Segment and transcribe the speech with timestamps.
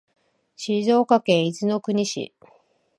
[0.55, 2.33] 静岡県伊豆の国市